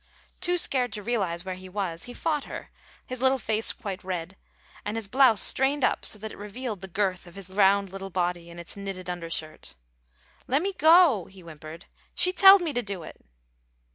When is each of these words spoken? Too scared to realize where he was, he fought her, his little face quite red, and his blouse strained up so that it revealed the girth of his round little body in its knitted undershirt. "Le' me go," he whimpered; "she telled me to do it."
Too 0.39 0.57
scared 0.57 0.91
to 0.93 1.03
realize 1.03 1.45
where 1.45 1.53
he 1.53 1.69
was, 1.69 2.05
he 2.05 2.13
fought 2.15 2.45
her, 2.45 2.71
his 3.05 3.21
little 3.21 3.37
face 3.37 3.71
quite 3.71 4.03
red, 4.03 4.35
and 4.83 4.97
his 4.97 5.07
blouse 5.07 5.41
strained 5.43 5.83
up 5.83 6.05
so 6.05 6.17
that 6.17 6.31
it 6.31 6.39
revealed 6.39 6.81
the 6.81 6.87
girth 6.87 7.27
of 7.27 7.35
his 7.35 7.51
round 7.51 7.91
little 7.91 8.09
body 8.09 8.49
in 8.49 8.57
its 8.57 8.75
knitted 8.75 9.11
undershirt. 9.11 9.75
"Le' 10.47 10.59
me 10.59 10.73
go," 10.73 11.25
he 11.25 11.41
whimpered; 11.41 11.85
"she 12.15 12.31
telled 12.33 12.63
me 12.63 12.73
to 12.73 12.81
do 12.81 13.03
it." 13.03 13.23